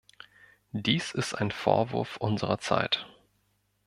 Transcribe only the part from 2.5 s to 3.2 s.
Zeit.